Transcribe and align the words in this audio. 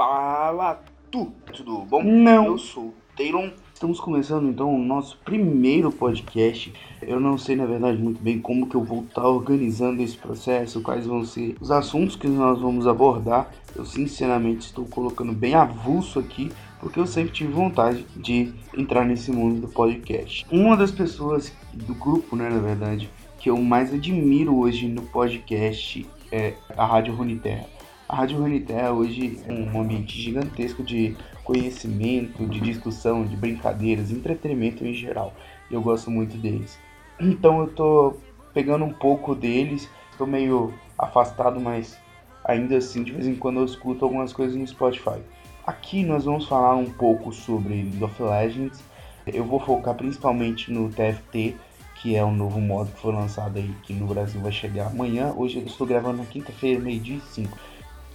Fala 0.00 0.82
tu, 1.10 1.30
tudo 1.52 1.80
bom? 1.80 2.02
Não. 2.02 2.46
Eu 2.46 2.56
sou 2.56 2.84
o 2.84 2.94
Taylor. 3.14 3.52
Estamos 3.74 4.00
começando 4.00 4.48
então 4.48 4.74
o 4.74 4.78
nosso 4.78 5.18
primeiro 5.26 5.92
podcast. 5.92 6.72
Eu 7.02 7.20
não 7.20 7.36
sei 7.36 7.54
na 7.54 7.66
verdade 7.66 7.98
muito 7.98 8.18
bem 8.22 8.40
como 8.40 8.66
que 8.66 8.76
eu 8.76 8.82
vou 8.82 9.02
estar 9.02 9.28
organizando 9.28 10.00
esse 10.00 10.16
processo, 10.16 10.80
quais 10.80 11.04
vão 11.04 11.22
ser 11.22 11.54
os 11.60 11.70
assuntos 11.70 12.16
que 12.16 12.26
nós 12.26 12.58
vamos 12.58 12.86
abordar. 12.86 13.50
Eu 13.76 13.84
sinceramente 13.84 14.68
estou 14.68 14.86
colocando 14.86 15.34
bem 15.34 15.54
avulso 15.54 16.18
aqui, 16.18 16.50
porque 16.80 16.98
eu 16.98 17.06
sempre 17.06 17.32
tive 17.32 17.52
vontade 17.52 18.06
de 18.16 18.54
entrar 18.74 19.04
nesse 19.04 19.30
mundo 19.30 19.60
do 19.60 19.68
podcast. 19.68 20.46
Uma 20.50 20.78
das 20.78 20.90
pessoas 20.90 21.54
do 21.74 21.94
grupo, 21.94 22.36
né, 22.36 22.48
na 22.48 22.58
verdade, 22.58 23.10
que 23.38 23.50
eu 23.50 23.58
mais 23.58 23.92
admiro 23.92 24.56
hoje 24.56 24.88
no 24.88 25.02
podcast 25.02 26.08
é 26.32 26.54
a 26.74 26.86
Rádio 26.86 27.14
Runiterra. 27.14 27.79
A 28.10 28.16
Rádio 28.16 28.38
Runiterra 28.38 28.90
hoje 28.90 29.38
é 29.46 29.52
um 29.52 29.80
ambiente 29.80 30.20
gigantesco 30.20 30.82
de 30.82 31.16
conhecimento, 31.44 32.44
de 32.44 32.58
discussão, 32.58 33.24
de 33.24 33.36
brincadeiras, 33.36 34.10
entretenimento 34.10 34.84
em 34.84 34.92
geral. 34.92 35.32
E 35.70 35.74
eu 35.74 35.80
gosto 35.80 36.10
muito 36.10 36.36
deles. 36.36 36.76
Então 37.20 37.60
eu 37.60 37.68
tô 37.68 38.16
pegando 38.52 38.84
um 38.84 38.92
pouco 38.92 39.32
deles, 39.32 39.88
tô 40.18 40.26
meio 40.26 40.74
afastado, 40.98 41.60
mas 41.60 41.96
ainda 42.44 42.78
assim 42.78 43.04
de 43.04 43.12
vez 43.12 43.28
em 43.28 43.36
quando 43.36 43.60
eu 43.60 43.64
escuto 43.64 44.04
algumas 44.04 44.32
coisas 44.32 44.56
no 44.56 44.66
Spotify. 44.66 45.20
Aqui 45.64 46.02
nós 46.02 46.24
vamos 46.24 46.48
falar 46.48 46.74
um 46.74 46.90
pouco 46.90 47.32
sobre 47.32 47.74
League 47.74 48.02
of 48.02 48.20
Legends. 48.20 48.82
Eu 49.24 49.44
vou 49.44 49.60
focar 49.60 49.94
principalmente 49.94 50.72
no 50.72 50.88
TFT, 50.88 51.54
que 52.02 52.16
é 52.16 52.24
um 52.24 52.34
novo 52.34 52.60
modo 52.60 52.90
que 52.90 52.98
foi 52.98 53.12
lançado 53.12 53.56
aí, 53.56 53.72
que 53.84 53.94
no 53.94 54.08
Brasil 54.08 54.40
vai 54.40 54.50
chegar 54.50 54.88
amanhã. 54.88 55.32
Hoje 55.36 55.60
eu 55.60 55.64
estou 55.64 55.86
gravando 55.86 56.18
na 56.18 56.24
quinta-feira, 56.24 56.80
meio-dia 56.80 57.18
e 57.18 57.20
5. 57.20 57.56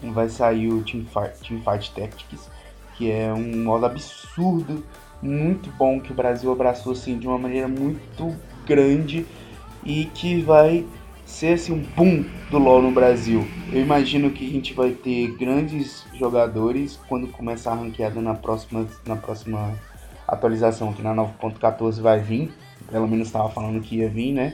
Vai 0.01 0.29
sair 0.29 0.69
o 0.69 0.83
Teamfight, 0.83 1.39
Teamfight 1.47 1.91
Tactics, 1.93 2.49
que 2.95 3.11
é 3.11 3.33
um 3.33 3.63
modo 3.63 3.85
absurdo, 3.85 4.83
muito 5.21 5.69
bom, 5.71 5.99
que 5.99 6.11
o 6.11 6.15
Brasil 6.15 6.51
abraçou 6.51 6.91
assim 6.93 7.17
de 7.17 7.27
uma 7.27 7.37
maneira 7.37 7.67
muito 7.67 8.35
grande 8.65 9.25
e 9.83 10.05
que 10.05 10.41
vai 10.41 10.85
ser 11.25 11.53
assim 11.53 11.73
um 11.73 11.79
boom 11.95 12.25
do 12.51 12.59
LoL 12.59 12.81
no 12.81 12.91
Brasil. 12.91 13.45
Eu 13.71 13.81
imagino 13.81 14.29
que 14.29 14.45
a 14.45 14.51
gente 14.51 14.73
vai 14.73 14.91
ter 14.91 15.35
grandes 15.37 16.05
jogadores 16.13 16.99
quando 17.07 17.27
começar 17.27 17.71
a 17.71 17.75
ranqueada 17.75 18.21
na 18.21 18.35
próxima, 18.35 18.85
na 19.07 19.15
próxima 19.15 19.73
atualização, 20.27 20.93
que 20.93 21.01
na 21.01 21.15
9.14 21.15 22.01
vai 22.01 22.19
vir 22.19 22.53
pelo 22.89 23.07
menos 23.07 23.27
estava 23.27 23.49
falando 23.49 23.81
que 23.81 23.97
ia 23.97 24.09
vir, 24.09 24.33
né? 24.33 24.53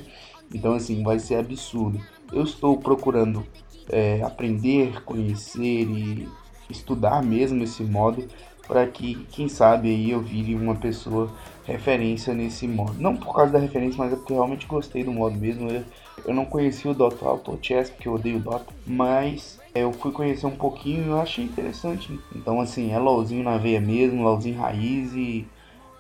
Então, 0.54 0.74
assim, 0.74 1.04
vai 1.04 1.20
ser 1.20 1.36
absurdo. 1.36 2.00
Eu 2.32 2.44
estou 2.44 2.78
procurando 2.78 3.46
é, 3.92 4.22
aprender, 4.24 5.04
conhecer 5.04 5.84
e 5.88 6.30
estudar 6.70 7.22
mesmo 7.22 7.64
esse 7.64 7.84
modo 7.84 8.28
para 8.68 8.88
que, 8.88 9.28
quem 9.32 9.50
sabe, 9.50 9.90
aí 9.90 10.12
eu 10.12 10.22
vire 10.22 10.56
uma 10.56 10.76
pessoa 10.76 11.30
referência 11.66 12.34
nesse 12.34 12.68
modo. 12.68 12.94
Não 12.98 13.18
por 13.18 13.36
causa 13.36 13.52
da 13.52 13.60
referência, 13.60 13.98
mas 13.98 14.14
é 14.14 14.16
porque 14.16 14.32
eu 14.32 14.38
realmente 14.38 14.66
gostei 14.66 15.04
do 15.04 15.12
modo 15.12 15.38
mesmo. 15.38 15.70
Eu, 15.70 15.84
eu 16.26 16.34
não 16.34 16.46
conheci 16.46 16.88
o 16.88 16.94
Dota 16.94 17.26
Auto 17.26 17.60
Chess, 17.62 17.90
porque 17.90 18.08
eu 18.08 18.14
odeio 18.14 18.40
Dota, 18.40 18.74
mas 18.88 19.60
é, 19.76 19.84
eu 19.84 19.92
fui 19.92 20.14
conhecer 20.14 20.46
um 20.46 20.56
pouquinho 20.56 21.04
e 21.04 21.10
eu 21.10 21.20
achei 21.20 21.44
interessante. 21.44 22.18
Então, 22.34 22.62
assim, 22.62 22.94
é 22.94 22.98
LOLzinho 22.98 23.44
na 23.44 23.58
veia 23.58 23.82
mesmo, 23.82 24.24
LOLzinho 24.24 24.58
raiz 24.58 25.14
e 25.14 25.46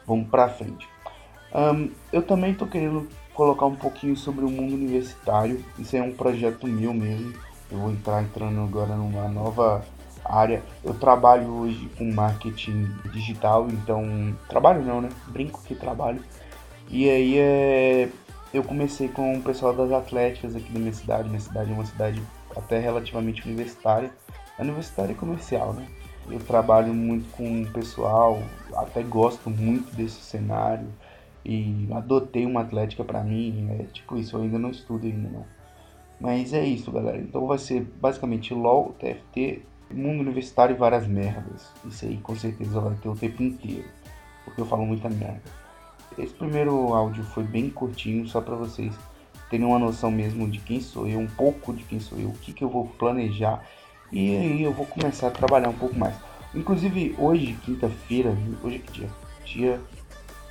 vamos 0.08 0.30
pra 0.30 0.48
frente. 0.48 0.88
Um, 1.54 1.90
eu 2.14 2.22
também 2.22 2.54
estou 2.54 2.68
querendo 2.70 3.06
colocar 3.34 3.66
um 3.66 3.76
pouquinho 3.76 4.16
sobre 4.16 4.46
o 4.46 4.50
mundo 4.50 4.76
universitário. 4.76 5.62
Isso 5.78 5.96
é 5.98 6.02
um 6.02 6.14
projeto 6.14 6.68
meu 6.68 6.94
mesmo. 6.94 7.34
Eu 7.72 7.78
vou 7.78 7.92
entrar 7.92 8.22
entrando 8.22 8.62
agora 8.62 8.96
numa 8.96 9.28
nova 9.28 9.84
área. 10.26 10.62
Eu 10.84 10.94
trabalho 10.94 11.48
hoje 11.48 11.90
com 11.98 12.12
marketing 12.12 12.86
digital, 13.12 13.68
então 13.70 14.36
trabalho 14.50 14.84
não, 14.84 15.02
né? 15.02 15.10
Brinco 15.28 15.62
que 15.64 15.74
trabalho. 15.76 16.22
E 16.90 17.10
aí 17.10 17.38
é, 17.38 18.10
eu 18.54 18.64
comecei 18.64 19.08
com 19.08 19.38
o 19.38 19.42
pessoal 19.42 19.74
das 19.74 19.92
atléticas 19.92 20.56
aqui 20.56 20.72
da 20.72 20.80
minha 20.80 20.94
cidade. 20.94 21.30
Minha 21.30 21.40
cidade 21.40 21.72
é 21.72 21.74
uma 21.74 21.86
cidade 21.86 22.22
até 22.56 22.80
relativamente 22.80 23.46
universitária. 23.46 24.12
É 24.60 24.62
universitária 24.62 25.14
e 25.14 25.16
comercial, 25.16 25.74
né? 25.74 25.88
Eu 26.30 26.40
trabalho 26.40 26.94
muito 26.94 27.30
com 27.32 27.64
o 27.64 27.68
pessoal, 27.68 28.42
até 28.76 29.02
gosto 29.02 29.50
muito 29.50 29.96
desse 29.96 30.22
cenário 30.22 30.88
e 31.44 31.88
adotei 31.92 32.46
uma 32.46 32.62
atlética 32.62 33.04
para 33.04 33.24
mim, 33.24 33.68
é 33.80 33.84
tipo 33.92 34.18
isso, 34.18 34.38
eu 34.38 34.44
ainda 34.44 34.60
não 34.60 34.70
estudo 34.70 35.08
ainda 35.08 35.30
não. 35.30 35.46
Mas 36.22 36.54
é 36.54 36.64
isso, 36.64 36.92
galera. 36.92 37.18
Então 37.18 37.48
vai 37.48 37.58
ser 37.58 37.82
basicamente 38.00 38.54
LOL, 38.54 38.96
TFT, 39.00 39.64
mundo 39.92 40.22
universitário 40.22 40.76
e 40.76 40.78
várias 40.78 41.08
merdas. 41.08 41.68
Isso 41.84 42.06
aí 42.06 42.18
com 42.18 42.36
certeza 42.36 42.80
vai 42.80 42.96
ter 42.96 43.10
o 43.10 43.16
tempo 43.16 43.42
inteiro, 43.42 43.90
porque 44.46 44.62
eu 44.62 44.66
falo 44.66 44.86
muita 44.86 45.10
merda. 45.10 45.42
Esse 46.18 46.34
primeiro 46.34 46.94
áudio 46.94 47.24
foi 47.24 47.44
bem 47.44 47.70
curtinho, 47.72 48.28
só 48.28 48.40
para 48.40 48.56
vocês 48.56 48.94
terem 49.50 49.66
uma 49.66 49.80
noção 49.80 50.12
mesmo 50.12 50.48
de 50.48 50.60
quem 50.60 50.80
sou 50.80 51.08
eu, 51.08 51.20
um 51.20 51.28
pouco 51.28 51.74
de 51.74 51.84
quem 51.84 52.00
sou 52.00 52.20
eu, 52.20 52.30
o 52.30 52.34
que, 52.34 52.54
que 52.54 52.64
eu 52.64 52.70
vou 52.70 52.86
planejar 52.86 53.66
e 54.12 54.36
aí 54.36 54.62
eu 54.62 54.74
vou 54.74 54.86
começar 54.86 55.28
a 55.28 55.32
trabalhar 55.32 55.70
um 55.70 55.74
pouco 55.74 55.98
mais. 55.98 56.16
Inclusive 56.54 57.16
hoje, 57.18 57.58
quinta-feira, 57.64 58.38
hoje 58.62 58.76
é 58.76 58.80
que 58.80 58.92
dia? 58.92 59.10
Dia 59.46 59.82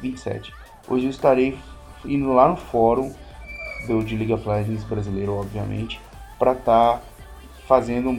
27 0.00 0.52
Hoje 0.88 1.04
eu 1.04 1.10
estarei 1.10 1.58
indo 2.04 2.32
lá 2.32 2.48
no 2.48 2.56
fórum 2.56 3.12
do 3.86 4.02
de 4.02 4.16
League 4.16 4.32
of 4.32 4.48
Legends 4.48 4.84
brasileiro, 4.84 5.34
obviamente, 5.34 6.00
para 6.38 6.52
estar 6.52 6.98
tá 6.98 7.02
fazendo 7.66 8.10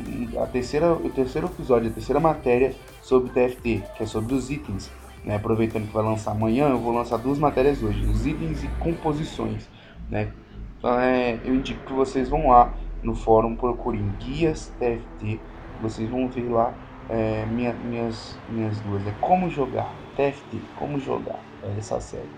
a 0.41 0.45
terceira, 0.45 0.93
o 0.93 1.09
terceiro 1.09 1.47
episódio, 1.47 1.89
a 1.89 1.93
terceira 1.93 2.19
matéria 2.19 2.73
sobre 3.01 3.31
TFT, 3.31 3.83
que 3.97 4.03
é 4.03 4.05
sobre 4.05 4.33
os 4.33 4.49
itens. 4.49 4.89
Né? 5.25 5.35
Aproveitando 5.35 5.87
que 5.87 5.93
vai 5.93 6.03
lançar 6.03 6.31
amanhã, 6.31 6.69
eu 6.69 6.79
vou 6.79 6.93
lançar 6.93 7.17
duas 7.17 7.37
matérias 7.37 7.83
hoje, 7.83 8.05
os 8.05 8.25
itens 8.25 8.63
e 8.63 8.67
composições. 8.79 9.67
Né? 10.09 10.31
Então 10.77 10.99
é, 10.99 11.39
eu 11.43 11.53
indico 11.53 11.85
que 11.85 11.93
vocês 11.93 12.29
vão 12.29 12.47
lá 12.49 12.73
no 13.03 13.15
fórum, 13.15 13.55
procurem 13.55 14.09
guias 14.19 14.71
TFT, 14.79 15.39
vocês 15.81 16.09
vão 16.09 16.27
ver 16.29 16.49
lá 16.49 16.73
é, 17.09 17.45
minha, 17.47 17.73
minhas, 17.73 18.37
minhas 18.49 18.79
duas. 18.79 19.05
É 19.05 19.13
como 19.19 19.49
jogar, 19.49 19.91
TFT, 20.15 20.57
como 20.77 20.99
jogar, 20.99 21.39
é 21.63 21.77
essa 21.77 21.99
série. 21.99 22.29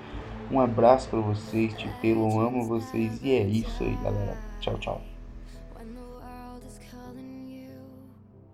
Um 0.52 0.60
abraço 0.60 1.10
para 1.10 1.20
vocês, 1.20 1.74
Titelo, 1.74 2.40
amo 2.40 2.68
vocês 2.68 3.20
e 3.24 3.32
é 3.32 3.44
isso 3.44 3.84
aí, 3.84 3.96
galera. 4.04 4.38
Tchau, 4.60 4.78
tchau. 4.78 5.13